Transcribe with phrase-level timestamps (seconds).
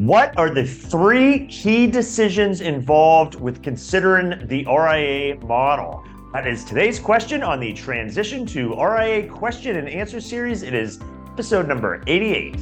[0.00, 6.02] What are the three key decisions involved with considering the RIA model?
[6.32, 10.62] That is today's question on the Transition to RIA question and answer series.
[10.62, 12.56] It is episode number 88.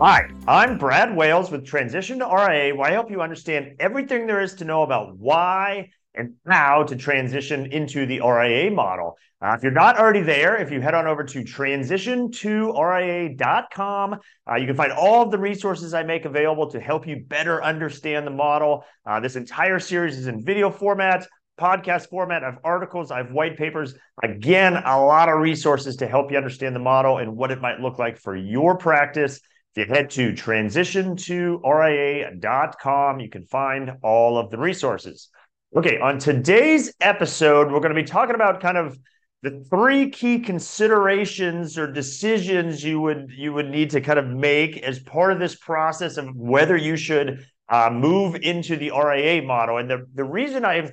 [0.00, 4.40] Hi, I'm Brad Wales with Transition to RIA, where I help you understand everything there
[4.40, 9.16] is to know about why and how to transition into the RIA model.
[9.42, 14.18] Uh, if you're not already there, if you head on over to transition2ria.com,
[14.50, 17.64] uh, you can find all of the resources I make available to help you better
[17.64, 18.84] understand the model.
[19.06, 21.26] Uh, this entire series is in video format,
[21.58, 22.42] podcast format.
[22.42, 23.94] I have articles, I have white papers.
[24.22, 27.80] Again, a lot of resources to help you understand the model and what it might
[27.80, 29.40] look like for your practice.
[29.74, 35.30] If you head to transition2ria.com, you can find all of the resources.
[35.76, 38.98] Okay, on today's episode, we're going to be talking about kind of
[39.42, 44.78] the three key considerations or decisions you would you would need to kind of make
[44.78, 49.78] as part of this process of whether you should uh, move into the RIA model.
[49.78, 50.90] And the, the reason I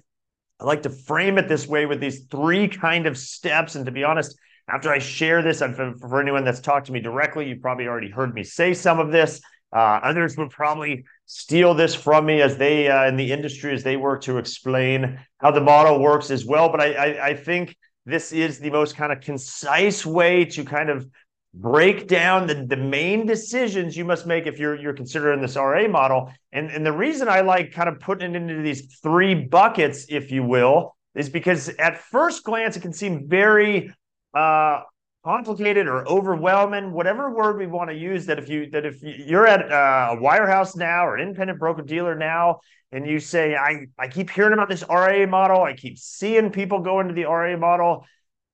[0.59, 4.03] like to frame it this way with these three kind of steps, and to be
[4.03, 4.38] honest,
[4.69, 7.88] after I share this, and for, for anyone that's talked to me directly, you've probably
[7.88, 9.41] already heard me say some of this.
[9.75, 13.83] Uh, others would probably steal this from me as they uh, in the industry as
[13.83, 16.69] they work to explain how the model works as well.
[16.69, 17.75] But I, I, I think
[18.06, 21.06] this is the most kind of concise way to kind of
[21.53, 25.88] break down the, the main decisions you must make if you're you're considering this RA
[25.88, 26.31] model.
[26.53, 30.31] And, and the reason I like kind of putting it into these three buckets, if
[30.31, 33.94] you will, is because at first glance it can seem very
[34.34, 34.81] uh,
[35.28, 38.25] complicated or overwhelming, whatever word we want to use.
[38.28, 41.81] That if you that if you're at uh, a wirehouse now or an independent broker
[41.81, 42.61] dealer now,
[42.94, 46.80] and you say, I I keep hearing about this RA model, I keep seeing people
[46.80, 48.06] go into the RA model.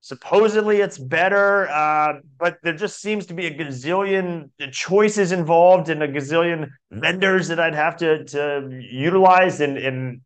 [0.01, 6.01] Supposedly it's better, uh, but there just seems to be a gazillion choices involved and
[6.01, 10.21] a gazillion vendors that I'd have to to utilize, and and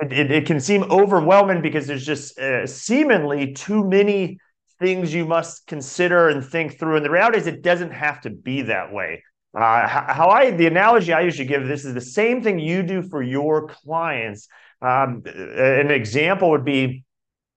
[0.00, 4.38] it, it can seem overwhelming because there's just uh, seemingly too many
[4.82, 6.96] things you must consider and think through.
[6.96, 9.22] And the reality is, it doesn't have to be that way.
[9.54, 13.02] Uh, how I, the analogy I usually give this is the same thing you do
[13.02, 14.48] for your clients.
[14.80, 17.04] Um, an example would be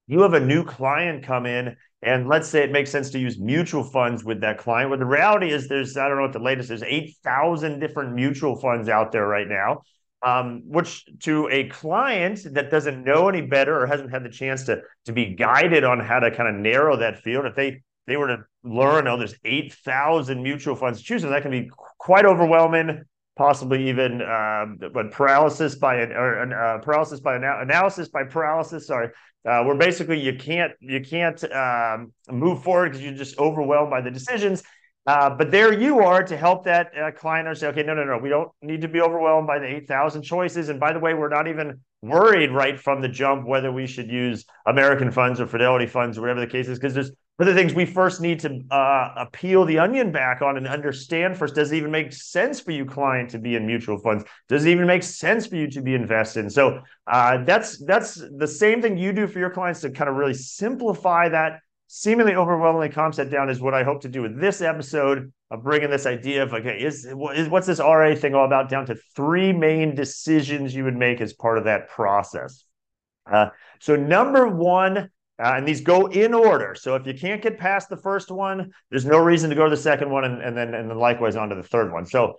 [0.08, 3.40] you have a new client come in, and let's say it makes sense to use
[3.40, 4.92] mutual funds with that client.
[4.92, 8.56] But the reality is, there's, I don't know what the latest is, 8,000 different mutual
[8.60, 9.82] funds out there right now
[10.22, 14.64] um, which to a client that doesn't know any better or hasn't had the chance
[14.66, 18.18] to to be guided on how to kind of narrow that field, if they they
[18.18, 21.70] were to learn, oh, there's eight thousand mutual funds to choose from, that can be
[21.98, 23.04] quite overwhelming,
[23.36, 28.88] possibly even uh, but paralysis by an or uh, paralysis by ana- analysis by paralysis.
[28.88, 29.10] Sorry,
[29.48, 34.02] uh, where basically you can't you can't um, move forward because you're just overwhelmed by
[34.02, 34.64] the decisions.
[35.06, 38.18] Uh, but there you are to help that uh, client say, okay, no, no, no,
[38.18, 40.70] we don't need to be overwhelmed by the 8,000 choices.
[40.70, 44.10] And by the way, we're not even worried right from the jump whether we should
[44.10, 47.74] use American funds or Fidelity funds or whatever the case is, because there's other things
[47.74, 51.54] we first need to uh, peel the onion back on and understand first.
[51.54, 54.24] Does it even make sense for you, client, to be in mutual funds?
[54.48, 56.42] Does it even make sense for you to be invested?
[56.42, 60.10] And so uh, that's that's the same thing you do for your clients to kind
[60.10, 61.60] of really simplify that
[61.98, 65.90] seemingly overwhelmingly concept down is what I hope to do with this episode of bringing
[65.90, 69.54] this idea of okay, is, is what's this RA thing all about down to three
[69.54, 72.66] main decisions you would make as part of that process.
[73.32, 73.48] Uh,
[73.80, 75.08] so number one, uh,
[75.40, 76.76] and these go in order.
[76.76, 79.70] So if you can't get past the first one, there's no reason to go to
[79.70, 82.06] the second one, and, and then and then likewise on to the third one.
[82.06, 82.34] So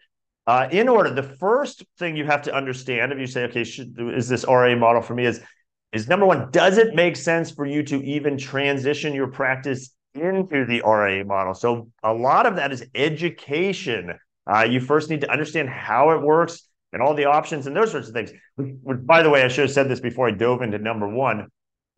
[0.46, 3.96] uh, in order, the first thing you have to understand if you say, okay, should,
[3.98, 5.24] is this RA model for me?
[5.24, 5.40] Is
[5.96, 10.64] is number one, does it make sense for you to even transition your practice into
[10.64, 11.54] the RIA model?
[11.54, 14.14] So a lot of that is education.
[14.46, 17.90] Uh, you first need to understand how it works and all the options and those
[17.90, 18.30] sorts of things.
[18.56, 21.48] By the way, I should have said this before I dove into number one.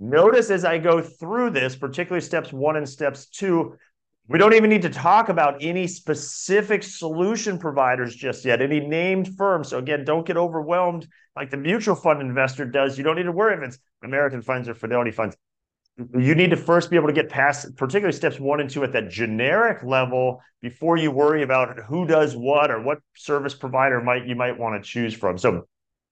[0.01, 3.77] Notice as I go through this, particularly steps one and steps two,
[4.29, 9.37] we don't even need to talk about any specific solution providers just yet, any named
[9.37, 9.69] firms.
[9.69, 12.99] So again, don't get overwhelmed like the mutual fund investor does.
[12.99, 15.35] You don't need to worry if it's American funds or Fidelity funds.
[16.17, 18.93] You need to first be able to get past, particularly steps one and two at
[18.93, 24.27] that generic level before you worry about who does what or what service provider might
[24.27, 25.39] you might want to choose from.
[25.39, 25.67] So,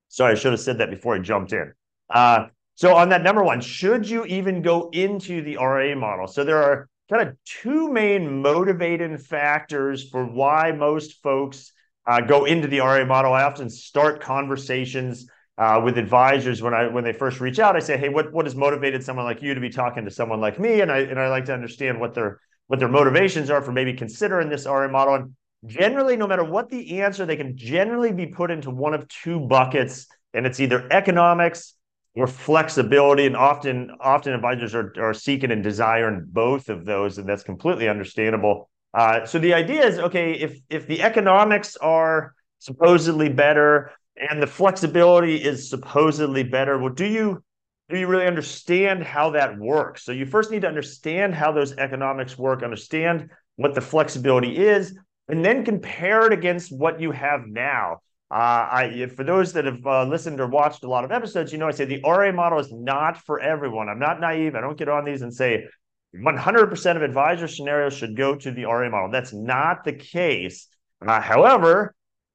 [0.08, 1.72] sorry, I should have said that before I jumped in.
[2.08, 6.26] Uh, so on that number one, should you even go into the RA model?
[6.26, 11.72] So there are kind of two main motivating factors for why most folks
[12.06, 13.32] uh, go into the RA model.
[13.32, 17.76] I often start conversations uh, with advisors when I when they first reach out.
[17.76, 20.40] I say, hey, what what has motivated someone like you to be talking to someone
[20.40, 20.80] like me?
[20.80, 23.94] And I and I like to understand what their what their motivations are for maybe
[23.94, 25.14] considering this RA model.
[25.14, 29.08] And generally, no matter what the answer, they can generally be put into one of
[29.08, 31.75] two buckets, and it's either economics
[32.16, 33.26] or flexibility.
[33.26, 37.88] And often, often advisors are, are seeking and desiring both of those, and that's completely
[37.88, 38.68] understandable.
[38.94, 44.46] Uh, so the idea is, okay, if if the economics are supposedly better and the
[44.46, 47.42] flexibility is supposedly better, well, do you
[47.90, 50.02] do you really understand how that works?
[50.02, 54.98] So you first need to understand how those economics work, understand what the flexibility is,
[55.28, 58.00] and then compare it against what you have now.
[58.28, 61.58] Uh, I, for those that have uh, listened or watched a lot of episodes, you
[61.58, 63.88] know I say the RA model is not for everyone.
[63.88, 64.56] I'm not naive.
[64.56, 65.66] I don't get on these and say
[66.14, 69.10] 100% of advisor scenarios should go to the RA model.
[69.10, 70.66] That's not the case.
[71.06, 71.94] Uh, however,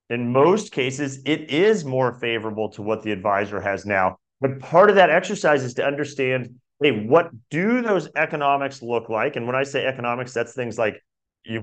[0.09, 4.17] in most cases, it is more favorable to what the advisor has now.
[4.39, 9.35] But part of that exercise is to understand, hey, what do those economics look like?
[9.35, 11.01] And when I say economics, that's things like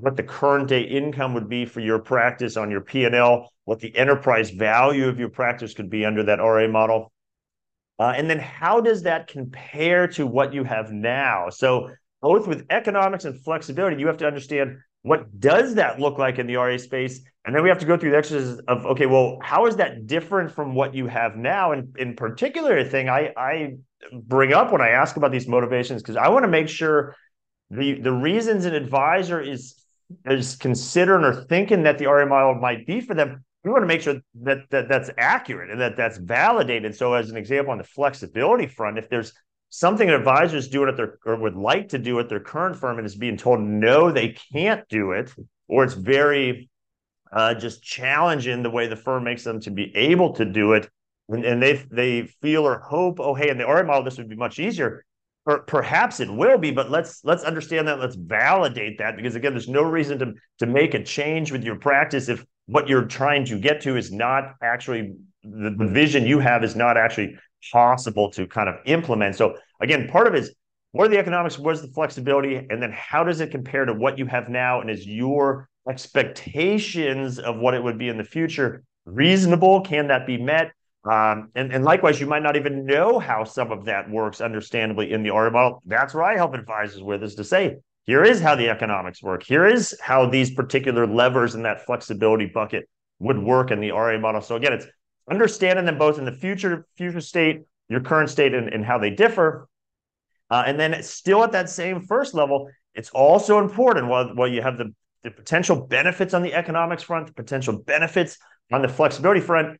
[0.00, 3.96] what the current day income would be for your practice on your P&L, what the
[3.96, 7.12] enterprise value of your practice could be under that RA model.
[7.98, 11.48] Uh, and then how does that compare to what you have now?
[11.50, 11.90] So
[12.20, 16.46] both with economics and flexibility, you have to understand what does that look like in
[16.46, 17.20] the RA space?
[17.44, 20.06] And then we have to go through the exercise of, okay, well, how is that
[20.06, 21.72] different from what you have now?
[21.72, 23.76] And in particular, thing I, I
[24.12, 27.14] bring up when I ask about these motivations, because I want to make sure
[27.70, 29.74] the, the reasons an advisor is,
[30.24, 33.86] is considering or thinking that the RA model might be for them, we want to
[33.86, 36.94] make sure that, that that's accurate and that that's validated.
[36.94, 39.32] So as an example, on the flexibility front, if there's
[39.70, 42.98] something advisors do it at their or would like to do at their current firm
[42.98, 45.32] and is being told no they can't do it
[45.68, 46.70] or it's very
[47.32, 50.88] uh, just challenging the way the firm makes them to be able to do it
[51.28, 54.28] and, and they they feel or hope oh hey in the RA model this would
[54.28, 55.04] be much easier
[55.48, 59.52] or perhaps it will be but let's let's understand that let's validate that because again
[59.52, 63.44] there's no reason to to make a change with your practice if what you're trying
[63.46, 65.94] to get to is not actually the, the hmm.
[65.94, 67.34] vision you have is not actually
[67.72, 69.34] possible to kind of implement.
[69.34, 70.54] So again, part of it is
[70.92, 74.18] what are the economics, where's the flexibility, and then how does it compare to what
[74.18, 78.84] you have now, and is your expectations of what it would be in the future
[79.04, 79.80] reasonable?
[79.82, 80.72] Can that be met?
[81.08, 85.12] Um, and, and likewise, you might not even know how some of that works, understandably,
[85.12, 85.82] in the RA model.
[85.86, 89.42] That's where I help advisors with is to say, here is how the economics work.
[89.42, 92.88] Here is how these particular levers in that flexibility bucket
[93.20, 94.40] would work in the RA model.
[94.42, 94.86] So again, it's
[95.30, 99.10] understanding them both in the future future state, your current state, and, and how they
[99.10, 99.68] differ.
[100.50, 104.62] Uh, and then still at that same first level, it's also important while, while you
[104.62, 108.38] have the, the potential benefits on the economics front, the potential benefits
[108.72, 109.78] on the flexibility front,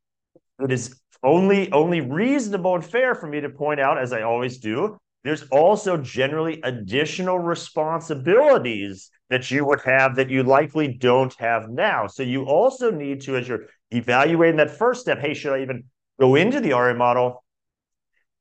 [0.60, 4.59] it is only only reasonable and fair for me to point out, as I always
[4.59, 11.69] do, there's also generally additional responsibilities that you would have that you likely don't have
[11.69, 12.06] now.
[12.06, 15.85] So you also need to, as you're evaluating that first step, hey, should I even
[16.19, 17.44] go into the RA model?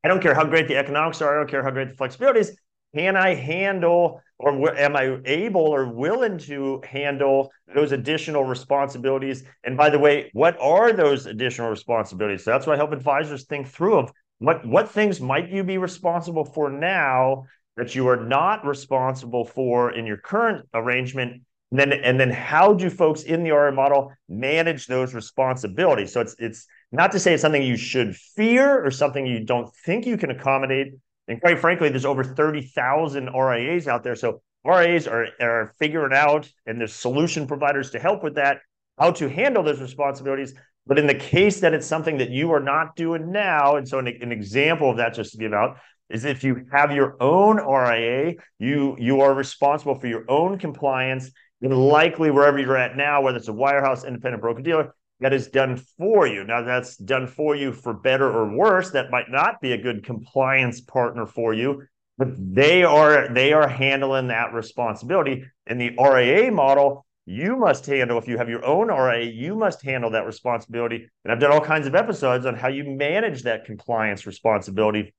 [0.04, 2.40] I don't care how great the economics are, I don't care how great the flexibility
[2.40, 2.58] is.
[2.96, 9.44] Can I handle or am I able or willing to handle those additional responsibilities?
[9.64, 12.44] And by the way, what are those additional responsibilities?
[12.44, 15.78] So that's why I help advisors think through of what what things might you be
[15.78, 17.46] responsible for now
[17.76, 21.42] that you are not responsible for in your current arrangement
[21.72, 26.22] and then and then how do folks in the RA model manage those responsibilities so
[26.22, 30.06] it's it's not to say it's something you should fear or something you don't think
[30.06, 30.94] you can accommodate
[31.28, 34.16] and quite frankly there's over 30,000 RIAs out there.
[34.16, 38.60] So RIAs are are figuring out and there's solution providers to help with that
[38.98, 40.54] how to handle those responsibilities.
[40.86, 44.00] But in the case that it's something that you are not doing now, and so
[44.00, 45.78] an, an example of that, just to give out,
[46.10, 51.30] is if you have your own RIA, you you are responsible for your own compliance,
[51.62, 55.48] and likely wherever you're at now, whether it's a wirehouse, independent broker dealer, that is
[55.48, 56.44] done for you.
[56.44, 58.92] Now that's done for you for better or worse.
[58.92, 61.84] That might not be a good compliance partner for you,
[62.18, 65.44] but they are they are handling that responsibility.
[65.66, 69.82] In the RAA model, you must handle if you have your own RA, you must
[69.82, 71.10] handle that responsibility.
[71.26, 75.14] And I've done all kinds of episodes on how you manage that compliance responsibility.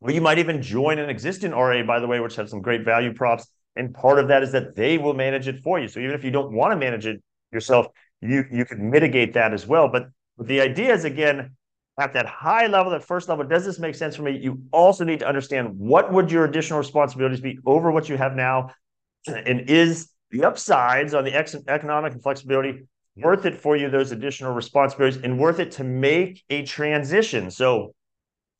[0.00, 2.84] Or you might even join an existing RA, by the way, which has some great
[2.84, 3.46] value props.
[3.74, 5.88] And part of that is that they will manage it for you.
[5.88, 7.22] So even if you don't want to manage it
[7.52, 7.86] yourself,
[8.20, 9.88] you you can mitigate that as well.
[9.88, 10.08] But
[10.38, 11.56] the idea is again,
[11.98, 14.38] at that high level, that first level, does this make sense for me?
[14.38, 18.34] You also need to understand what would your additional responsibilities be over what you have
[18.34, 18.70] now,
[19.26, 24.12] and is the upsides on the ex- economic and flexibility worth it for you, those
[24.12, 27.50] additional responsibilities, and worth it to make a transition.
[27.50, 27.94] So,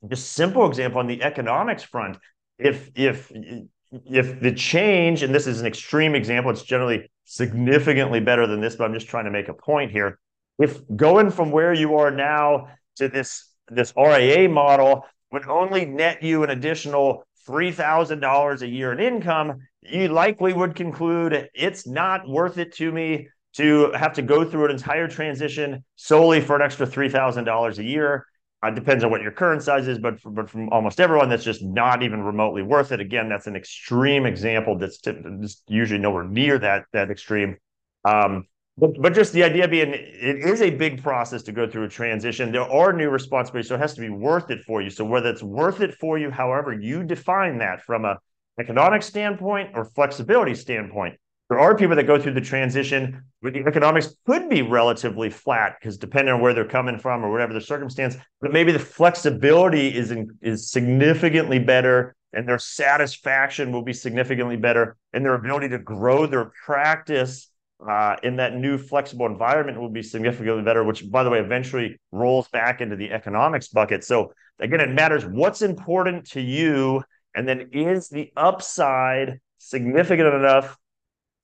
[0.08, 2.18] just simple example on the economics front,
[2.58, 3.30] if if
[4.04, 8.76] if the change, and this is an extreme example, it's generally significantly better than this,
[8.76, 10.18] but I'm just trying to make a point here.
[10.58, 16.22] If going from where you are now to this this RIA model would only net
[16.22, 22.58] you an additional $3,000 a year in income, you likely would conclude it's not worth
[22.58, 26.86] it to me to have to go through an entire transition solely for an extra
[26.86, 28.26] $3,000 a year.
[28.68, 31.44] It depends on what your current size is, but, for, but from almost everyone, that's
[31.44, 33.00] just not even remotely worth it.
[33.00, 37.56] Again, that's an extreme example that's just usually nowhere near that, that extreme.
[38.04, 38.46] Um,
[38.78, 41.88] but, but just the idea being, it is a big process to go through a
[41.88, 42.52] transition.
[42.52, 44.90] There are new responsibilities, so it has to be worth it for you.
[44.90, 48.18] So whether it's worth it for you, however you define that from a
[48.60, 53.60] economic standpoint or flexibility standpoint, there are people that go through the transition where the
[53.60, 57.60] economics could be relatively flat because depending on where they're coming from or whatever the
[57.60, 63.92] circumstance, but maybe the flexibility is in, is significantly better and their satisfaction will be
[63.92, 67.50] significantly better and their ability to grow their practice
[67.88, 71.98] uh, in that new flexible environment will be significantly better, which, by the way, eventually
[72.10, 74.02] rolls back into the economics bucket.
[74.02, 77.02] So, again, it matters what's important to you.
[77.34, 80.76] And then is the upside significant enough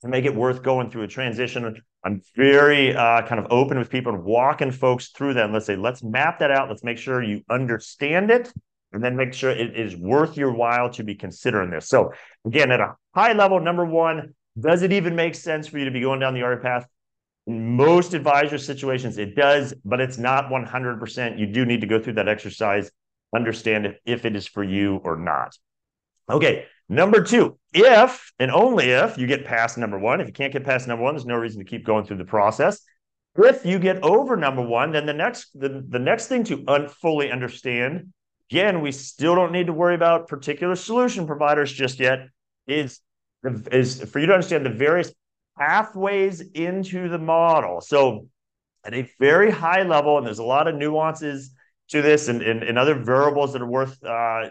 [0.02, 1.80] to make it worth going through a transition?
[2.04, 5.50] I'm very uh, kind of open with people and walking folks through that.
[5.52, 6.68] let's say, let's map that out.
[6.68, 8.52] Let's make sure you understand it
[8.92, 11.88] and then make sure it is worth your while to be considering this.
[11.88, 12.12] So,
[12.44, 15.90] again, at a high level, number one, does it even make sense for you to
[15.90, 16.87] be going down the RIA path?
[17.47, 21.38] In most advisor situations, it does, but it's not 100%.
[21.38, 22.90] You do need to go through that exercise,
[23.35, 25.56] understand if it is for you or not.
[26.30, 30.53] Okay, number two, if and only if you get past number one, if you can't
[30.53, 32.81] get past number one, there's no reason to keep going through the process.
[33.37, 36.89] If you get over number one, then the next the, the next thing to un-
[36.89, 38.13] fully understand,
[38.51, 42.29] again, we still don't need to worry about particular solution providers just yet,
[42.67, 43.01] is
[43.73, 45.13] is for you to understand the various
[45.59, 47.81] pathways into the model.
[47.81, 48.29] So,
[48.85, 51.53] at a very high level, and there's a lot of nuances
[51.93, 54.49] to this and, and, and other variables that are worth uh,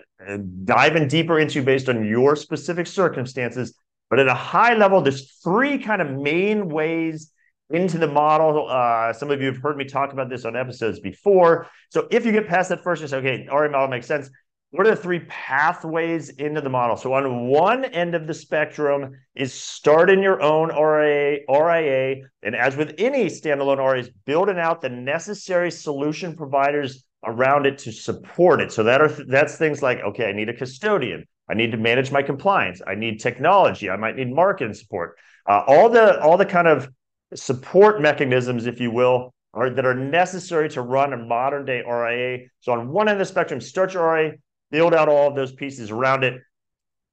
[0.63, 3.75] diving deeper into based on your specific circumstances.
[4.09, 7.31] But at a high level, there's three kind of main ways
[7.69, 8.67] into the model.
[8.69, 11.67] Uh, some of you have heard me talk about this on episodes before.
[11.89, 14.29] So if you get past that first, you say, okay, RA model makes sense
[14.71, 16.95] what are the three pathways into the model?
[16.95, 22.77] So on one end of the spectrum is starting your own RIA, RIA, and as
[22.77, 28.61] with any standalone RIA, is building out the necessary solution providers around it to support
[28.61, 28.71] it.
[28.71, 32.11] So that are that's things like okay, I need a custodian, I need to manage
[32.11, 36.45] my compliance, I need technology, I might need marketing support, uh, all the all the
[36.45, 36.89] kind of
[37.35, 42.47] support mechanisms, if you will, are that are necessary to run a modern day RIA.
[42.61, 44.33] So on one end of the spectrum, start your RIA,
[44.71, 46.41] build out all of those pieces around it.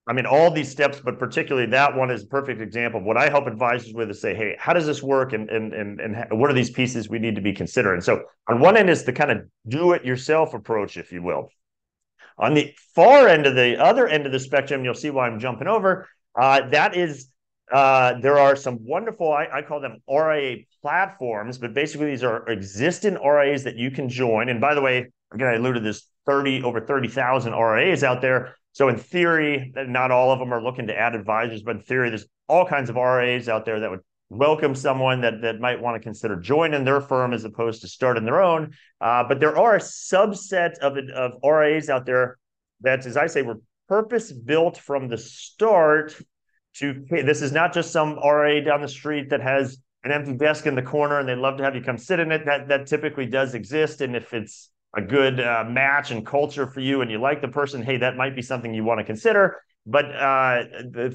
[0.09, 3.19] I mean, all these steps, but particularly that one is a perfect example of what
[3.19, 5.35] I help advisors with is say, hey, how does this work?
[5.35, 8.00] And, and, and, and what are these pieces we need to be considering?
[8.00, 11.50] So on one end is the kind of do it yourself approach, if you will.
[12.38, 15.41] On the far end of the other end of the spectrum, you'll see why I'm
[15.41, 16.09] jumping over.
[16.35, 17.29] Uh, that is,
[17.71, 22.49] uh, there are some wonderful, I, I call them RIA platforms, but basically these are
[22.49, 24.49] existing RIAs that you can join.
[24.49, 28.55] And by the way, again, I alluded to this 30 over 30,000 RIAs out there.
[28.73, 32.11] So in theory, not all of them are looking to add advisors, but in theory,
[32.11, 35.97] there's all kinds of RAs out there that would welcome someone that that might want
[35.97, 38.73] to consider joining their firm as opposed to starting their own.
[39.01, 42.39] Uh, but there are a subset of of RIAs out there
[42.83, 46.15] that, as I say, were purpose built from the start.
[46.75, 50.67] To this is not just some RIA down the street that has an empty desk
[50.67, 52.45] in the corner and they'd love to have you come sit in it.
[52.45, 56.80] That that typically does exist, and if it's a good uh, match and culture for
[56.80, 59.61] you and you like the person, hey, that might be something you want to consider.
[59.87, 60.64] But uh,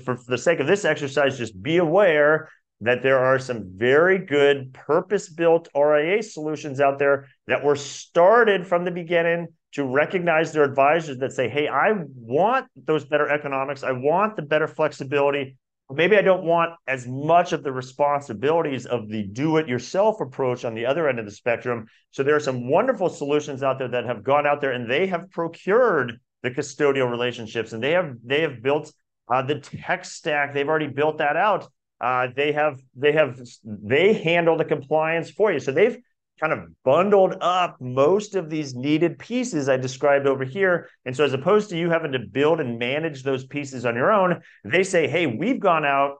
[0.03, 2.49] for, for the sake of this exercise, just be aware
[2.81, 8.67] that there are some very good purpose built RIA solutions out there that were started
[8.67, 13.83] from the beginning to recognize their advisors that say, hey, I want those better economics.
[13.83, 15.57] I want the better flexibility
[15.91, 20.65] maybe I don't want as much of the responsibilities of the do it yourself approach
[20.65, 21.87] on the other end of the spectrum.
[22.11, 25.07] So there are some wonderful solutions out there that have gone out there and they
[25.07, 28.93] have procured the custodial relationships and they have they have built
[29.31, 30.53] uh, the tech stack.
[30.53, 31.67] They've already built that out.
[32.01, 35.59] Uh, they have they have they handle the compliance for you.
[35.59, 35.97] So they've
[36.43, 40.89] kind of bundled up most of these needed pieces I described over here.
[41.05, 44.11] And so, as opposed to you having to build and manage those pieces on your
[44.11, 46.17] own, they say, hey, we've gone out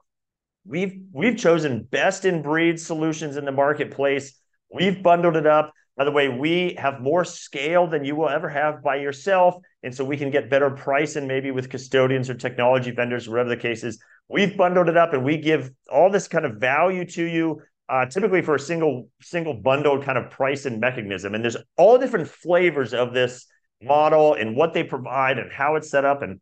[0.66, 4.38] we've we've chosen best in breed solutions in the marketplace.
[4.72, 5.72] We've bundled it up.
[5.96, 9.54] By the way, we have more scale than you will ever have by yourself.
[9.84, 13.56] And so we can get better pricing maybe with custodians or technology vendors, whatever the
[13.56, 14.02] case is.
[14.28, 18.06] We've bundled it up and we give all this kind of value to you, uh,
[18.06, 21.34] typically for a single single bundled kind of pricing mechanism.
[21.34, 23.46] And there's all different flavors of this
[23.82, 26.40] model and what they provide and how it's set up and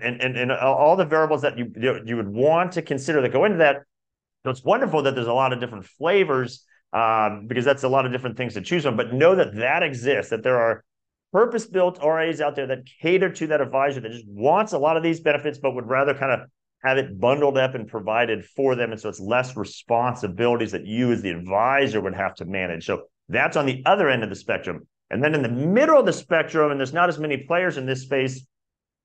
[0.00, 1.72] and and, and all the variables that you
[2.04, 3.82] you would want to consider that go into that.
[4.44, 8.06] So it's wonderful that there's a lot of different flavors um, because that's a lot
[8.06, 8.96] of different things to choose from.
[8.96, 10.84] But know that that exists, that there are
[11.32, 14.96] purpose built RAs out there that cater to that advisor that just wants a lot
[14.96, 16.48] of these benefits, but would rather kind of
[16.82, 18.92] have it bundled up and provided for them.
[18.92, 22.86] And so it's less responsibilities that you as the advisor would have to manage.
[22.86, 24.86] So that's on the other end of the spectrum.
[25.10, 27.84] And then in the middle of the spectrum, and there's not as many players in
[27.84, 28.46] this space,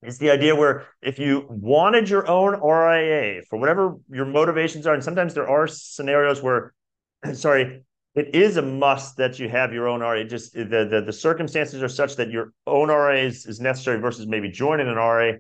[0.04, 4.94] is the idea where if you wanted your own RIA for whatever your motivations are,
[4.94, 6.74] and sometimes there are scenarios where
[7.34, 10.24] sorry, it is a must that you have your own RA.
[10.24, 14.26] Just the, the, the circumstances are such that your own RA is, is necessary versus
[14.26, 15.34] maybe joining an RA.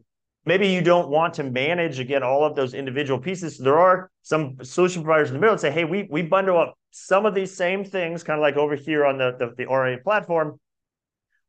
[0.46, 3.58] Maybe you don't want to manage again all of those individual pieces.
[3.58, 6.78] There are some solution providers in the middle that say, hey, we we bundle up
[6.92, 9.96] some of these same things, kind of like over here on the, the, the RA
[10.04, 10.60] platform.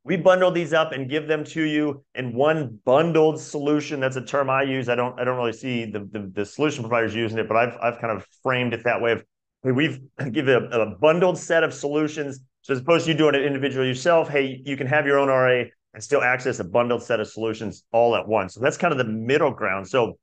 [0.02, 4.00] We bundle these up and give them to you in one bundled solution.
[4.00, 4.88] That's a term I use.
[4.88, 7.76] I don't I don't really see the, the, the solution providers using it, but I've
[7.82, 9.24] I've kind of framed it that way of
[9.62, 10.00] we've
[10.32, 12.40] give a, a bundled set of solutions.
[12.62, 15.28] So as opposed to you doing it individually yourself, hey, you can have your own
[15.28, 15.64] RA
[15.96, 18.52] and still access a bundled set of solutions all at once.
[18.52, 19.88] So that's kind of the middle ground.
[19.88, 20.18] So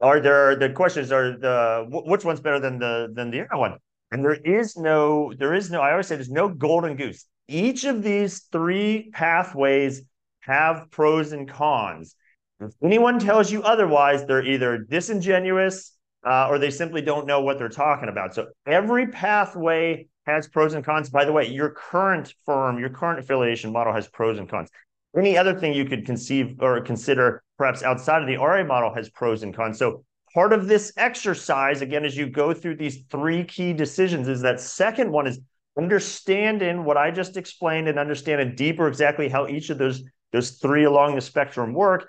[0.00, 3.74] are there the questions are the which one's better than the than the other one?
[4.10, 7.26] And there is no, there is no, I always say there's no golden goose.
[7.46, 10.02] Each of these three pathways
[10.40, 12.16] have pros and cons.
[12.60, 15.92] If anyone tells you otherwise, they're either disingenuous
[16.24, 18.34] uh, or they simply don't know what they're talking about.
[18.34, 21.10] So every pathway has pros and cons.
[21.10, 24.70] By the way, your current firm, your current affiliation model has pros and cons.
[25.16, 29.08] Any other thing you could conceive or consider, perhaps outside of the RA model, has
[29.10, 29.78] pros and cons.
[29.78, 30.04] So
[30.34, 34.60] part of this exercise, again, as you go through these three key decisions, is that
[34.60, 35.40] second one is
[35.78, 40.84] understanding what I just explained and understanding deeper exactly how each of those those three
[40.84, 42.08] along the spectrum work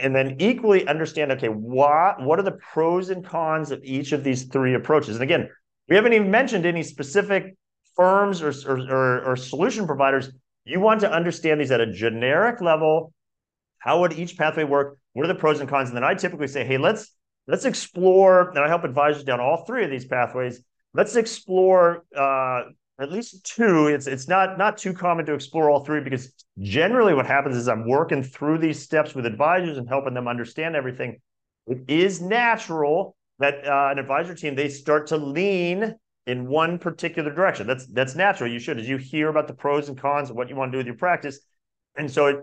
[0.00, 4.22] and then equally understand okay what what are the pros and cons of each of
[4.22, 5.48] these three approaches and again
[5.88, 7.56] we haven't even mentioned any specific
[7.94, 10.30] firms or, or, or, solution providers
[10.64, 13.12] you want to understand these at a generic level
[13.78, 16.48] how would each pathway work what are the pros and cons and then i typically
[16.48, 17.14] say hey let's
[17.46, 20.60] let's explore and i help advisors down all three of these pathways
[20.92, 22.62] let's explore uh,
[22.98, 23.88] at least two.
[23.88, 27.68] It's it's not not too common to explore all three because generally what happens is
[27.68, 31.20] I'm working through these steps with advisors and helping them understand everything.
[31.66, 35.94] It is natural that uh, an advisor team they start to lean
[36.26, 37.66] in one particular direction.
[37.66, 38.50] That's that's natural.
[38.50, 40.76] You should as you hear about the pros and cons of what you want to
[40.76, 41.40] do with your practice,
[41.96, 42.36] and so it,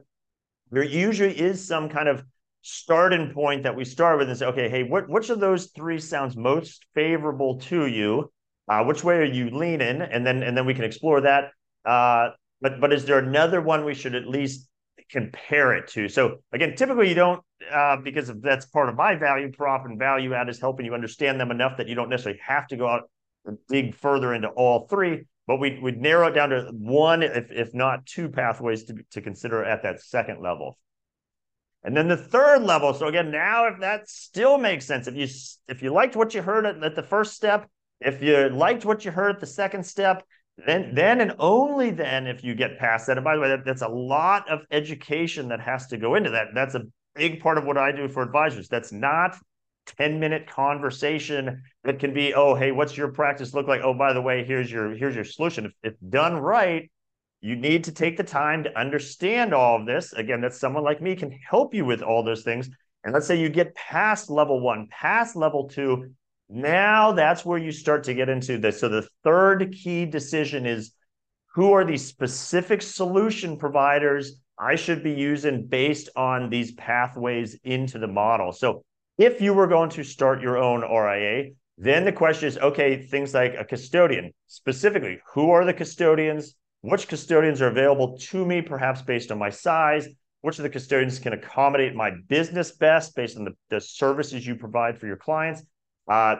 [0.71, 2.23] there usually is some kind of
[2.61, 5.99] starting point that we start with and say, okay, hey, what which of those three
[5.99, 8.31] sounds most favorable to you?
[8.67, 10.01] Uh, which way are you leaning?
[10.01, 11.51] And then and then we can explore that.
[11.85, 12.29] Uh,
[12.61, 14.69] but but is there another one we should at least
[15.13, 16.09] compare it to?
[16.09, 20.33] So again, typically you don't uh, because that's part of my value prop and value
[20.33, 23.09] add is helping you understand them enough that you don't necessarily have to go out
[23.45, 25.25] and dig further into all three.
[25.47, 29.21] But we would narrow it down to one, if if not two pathways to to
[29.21, 30.77] consider at that second level.
[31.83, 32.93] And then the third level.
[32.93, 35.27] So again, now if that still makes sense, if you
[35.67, 39.05] if you liked what you heard at, at the first step, if you liked what
[39.05, 40.23] you heard at the second step,
[40.57, 43.17] then then and only then if you get past that.
[43.17, 46.29] And by the way, that, that's a lot of education that has to go into
[46.31, 46.47] that.
[46.53, 46.83] That's a
[47.15, 48.67] big part of what I do for advisors.
[48.67, 49.35] That's not
[49.97, 53.81] 10 minute conversation that can be, oh, hey, what's your practice look like?
[53.83, 55.65] Oh, by the way, here's your here's your solution.
[55.65, 56.89] If, if done right,
[57.41, 60.13] you need to take the time to understand all of this.
[60.13, 62.69] Again, that someone like me can help you with all those things.
[63.03, 66.11] And let's say you get past level one, past level two,
[66.53, 68.79] now that's where you start to get into this.
[68.79, 70.93] So the third key decision is
[71.55, 77.97] who are these specific solution providers I should be using based on these pathways into
[77.97, 78.51] the model.
[78.51, 78.83] So
[79.17, 83.33] if you were going to start your own RIA, then the question is okay, things
[83.33, 86.53] like a custodian, specifically, who are the custodians?
[86.81, 90.07] Which custodians are available to me, perhaps based on my size?
[90.41, 94.55] Which of the custodians can accommodate my business best based on the, the services you
[94.55, 95.63] provide for your clients?
[96.07, 96.37] Uh,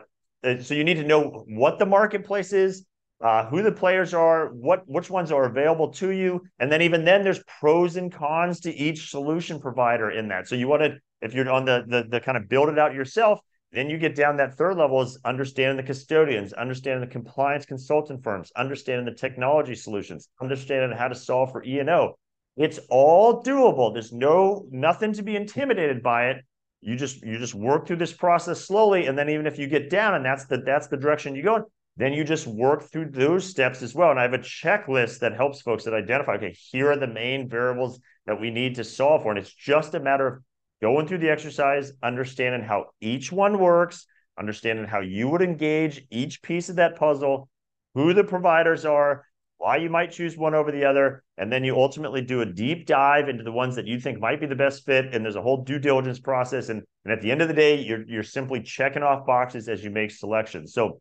[0.61, 2.85] so you need to know what the marketplace is,
[3.23, 7.05] uh, who the players are, what which ones are available to you, and then even
[7.05, 10.47] then there's pros and cons to each solution provider in that.
[10.47, 12.93] So you want to, if you're on the the, the kind of build it out
[12.93, 13.39] yourself,
[13.71, 18.23] then you get down that third level is understanding the custodians, understanding the compliance consultant
[18.23, 22.15] firms, understanding the technology solutions, understanding how to solve for E&O.
[22.55, 23.93] It's all doable.
[23.93, 26.45] There's no nothing to be intimidated by it.
[26.83, 29.89] You just you just work through this process slowly, and then even if you get
[29.89, 31.65] down and that's the that's the direction you go
[31.97, 34.09] then you just work through those steps as well.
[34.09, 37.47] And I have a checklist that helps folks that identify, okay, here are the main
[37.47, 39.29] variables that we need to solve for.
[39.29, 40.43] And it's just a matter of
[40.81, 44.07] going through the exercise, understanding how each one works,
[44.39, 47.47] understanding how you would engage each piece of that puzzle,
[47.93, 49.25] who the providers are,
[49.63, 52.85] why you might choose one over the other, and then you ultimately do a deep
[52.85, 55.15] dive into the ones that you think might be the best fit.
[55.15, 56.67] And there's a whole due diligence process.
[56.67, 59.81] And, and at the end of the day, you're, you're simply checking off boxes as
[59.81, 60.73] you make selections.
[60.73, 60.99] So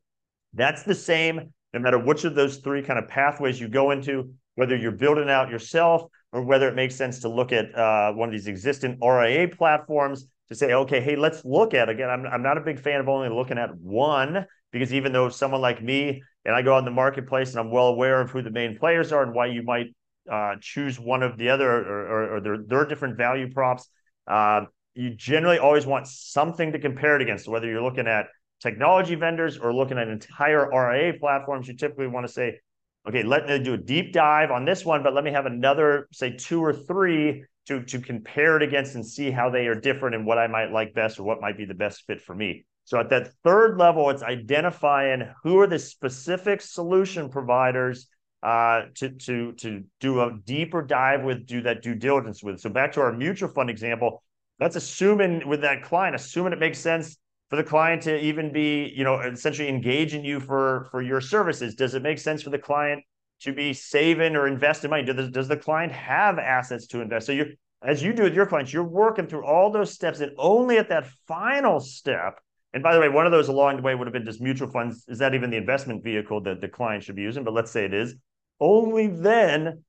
[0.54, 4.32] that's the same no matter which of those three kind of pathways you go into,
[4.54, 8.28] whether you're building out yourself or whether it makes sense to look at uh, one
[8.28, 12.10] of these existing RIA platforms to say, okay, hey, let's look at again.
[12.10, 15.60] I'm I'm not a big fan of only looking at one because even though someone
[15.60, 18.50] like me and I go in the marketplace and I'm well aware of who the
[18.50, 19.94] main players are and why you might
[20.30, 23.88] uh, choose one of the other or, or, or their, their different value props,
[24.26, 24.62] uh,
[24.94, 27.48] you generally always want something to compare it against.
[27.48, 28.26] Whether you're looking at
[28.60, 32.60] technology vendors or looking at entire RIA platforms, you typically want to say,
[33.08, 36.08] okay, let me do a deep dive on this one, but let me have another,
[36.12, 40.14] say, two or three to, to compare it against and see how they are different
[40.14, 42.64] and what I might like best or what might be the best fit for me.
[42.84, 48.08] So at that third level, it's identifying who are the specific solution providers
[48.42, 52.58] uh, to to to do a deeper dive with, do that due diligence with.
[52.58, 54.24] So back to our mutual fund example,
[54.58, 57.16] that's assuming with that client, assuming it makes sense
[57.50, 61.76] for the client to even be, you know, essentially engaging you for for your services?
[61.76, 63.04] Does it make sense for the client
[63.42, 65.04] to be saving or investing money?
[65.04, 67.26] Does, does the client have assets to invest?
[67.26, 70.32] So you, as you do with your clients, you're working through all those steps, and
[70.38, 72.40] only at that final step.
[72.72, 74.70] And by the way, one of those along the way would have been just mutual
[74.70, 75.04] funds.
[75.08, 77.44] Is that even the investment vehicle that the client should be using?
[77.44, 78.14] But let's say it is.
[78.60, 79.84] Only then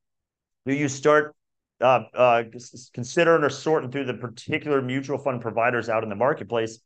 [0.65, 1.35] do you start
[1.79, 2.43] uh, uh,
[2.93, 6.79] considering or sorting through the particular mutual fund providers out in the marketplace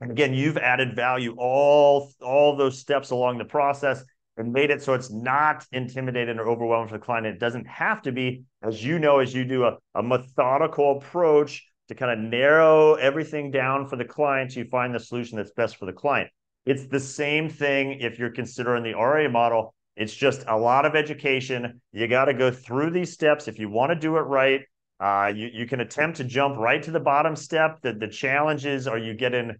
[0.00, 4.04] and again, you've added value all all those steps along the process
[4.36, 7.26] and made it so it's not intimidating or overwhelming for the client.
[7.26, 11.64] It doesn't have to be, as you know, as you do a, a methodical approach
[11.88, 15.76] to kind of narrow everything down for the client, you find the solution that's best
[15.76, 16.30] for the client.
[16.66, 19.74] It's the same thing if you're considering the RA model.
[19.96, 21.80] It's just a lot of education.
[21.92, 24.62] You got to go through these steps if you want to do it right.
[24.98, 27.80] Uh, you, you can attempt to jump right to the bottom step.
[27.82, 29.56] The, the challenge is, are you getting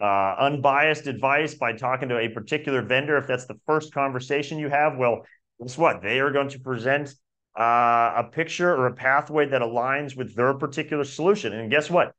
[0.00, 4.68] uh, unbiased advice by talking to a particular vendor, if that's the first conversation you
[4.68, 5.22] have, well,
[5.60, 6.02] guess what?
[6.02, 7.14] They are going to present
[7.58, 11.52] uh, a picture or a pathway that aligns with their particular solution.
[11.52, 12.12] And guess what?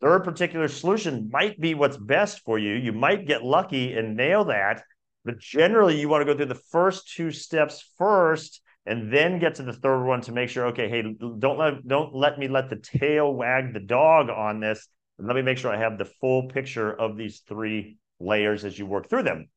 [0.00, 2.74] Their particular solution might be what's best for you.
[2.74, 4.84] You might get lucky and nail that.
[5.24, 9.56] But generally, you want to go through the first two steps first and then get
[9.56, 12.68] to the third one to make sure okay hey don't let don't let me let
[12.68, 14.86] the tail wag the dog on this
[15.18, 18.86] let me make sure I have the full picture of these three layers as you
[18.86, 19.48] work through them.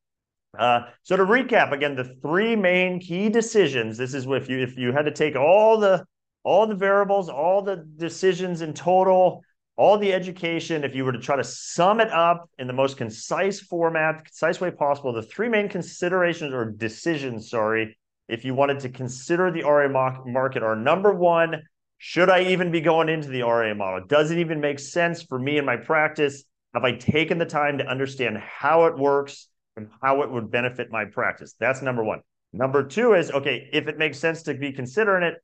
[0.58, 3.98] Uh, so to recap again, the three main key decisions.
[3.98, 6.04] This is if you if you had to take all the
[6.42, 9.42] all the variables, all the decisions in total,
[9.76, 10.84] all the education.
[10.84, 14.60] If you were to try to sum it up in the most concise format, concise
[14.60, 19.62] way possible, the three main considerations or decisions, sorry, if you wanted to consider the
[19.62, 19.88] RA
[20.26, 21.62] market are number one,
[21.98, 24.06] should I even be going into the RA model?
[24.06, 26.44] Does it even make sense for me in my practice?
[26.72, 30.92] Have I taken the time to understand how it works and how it would benefit
[30.92, 31.54] my practice?
[31.58, 32.20] That's number one.
[32.52, 35.42] Number two is okay, if it makes sense to be considering it,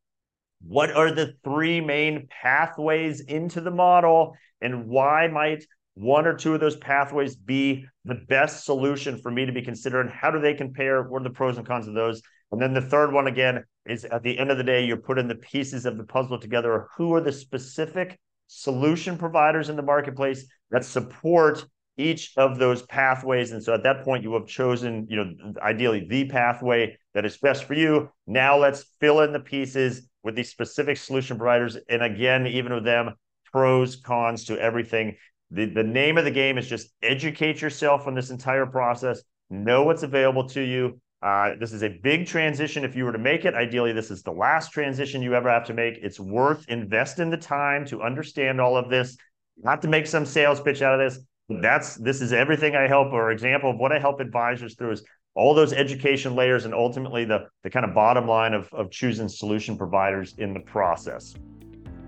[0.66, 5.64] what are the three main pathways into the model and why might
[5.94, 10.08] one or two of those pathways be the best solution for me to be considering?
[10.08, 11.02] How do they compare?
[11.02, 12.22] What are the pros and cons of those?
[12.52, 15.28] And then the third one again is at the end of the day, you're putting
[15.28, 16.88] the pieces of the puzzle together.
[16.96, 21.66] Who are the specific solution providers in the marketplace that support
[21.96, 23.52] each of those pathways?
[23.52, 27.36] And so at that point, you have chosen, you know, ideally the pathway that is
[27.36, 28.08] best for you.
[28.26, 31.76] Now let's fill in the pieces with these specific solution providers.
[31.88, 33.14] And again, even with them,
[33.52, 35.16] pros, cons to everything.
[35.50, 39.84] The, the name of the game is just educate yourself on this entire process, know
[39.84, 43.46] what's available to you, uh, this is a big transition if you were to make
[43.46, 43.54] it.
[43.54, 45.98] Ideally, this is the last transition you ever have to make.
[46.02, 49.16] It's worth investing the time to understand all of this,
[49.56, 51.24] not to make some sales pitch out of this.
[51.62, 55.04] That's this is everything I help or example of what I help advisors through is
[55.34, 59.28] all those education layers and ultimately the, the kind of bottom line of, of choosing
[59.28, 61.34] solution providers in the process.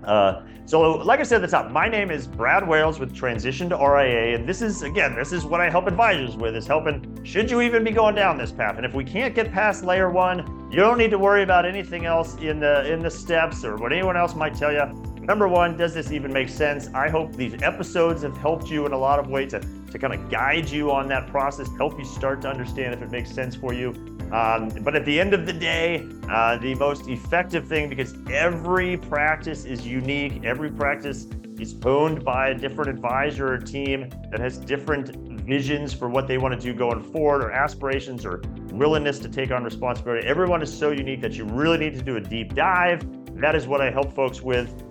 [0.03, 3.69] Uh, so, like I said at the top, my name is Brad Wales with Transition
[3.69, 7.23] to RIA, and this is again, this is what I help advisors with: is helping.
[7.23, 8.75] Should you even be going down this path?
[8.77, 12.05] And if we can't get past layer one, you don't need to worry about anything
[12.05, 14.83] else in the in the steps or what anyone else might tell you.
[15.21, 16.89] Number one, does this even make sense?
[16.93, 19.59] I hope these episodes have helped you in a lot of ways to,
[19.91, 23.11] to kind of guide you on that process, help you start to understand if it
[23.11, 24.16] makes sense for you.
[24.31, 28.97] Um, but at the end of the day, uh, the most effective thing, because every
[28.97, 31.27] practice is unique, every practice
[31.59, 36.37] is owned by a different advisor or team that has different visions for what they
[36.37, 38.41] want to do going forward, or aspirations, or
[38.73, 40.27] willingness to take on responsibility.
[40.27, 43.01] Everyone is so unique that you really need to do a deep dive.
[43.39, 44.83] That is what I help folks with.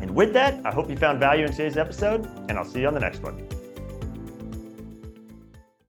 [0.00, 2.88] And with that, I hope you found value in today's episode, and I'll see you
[2.88, 3.46] on the next one.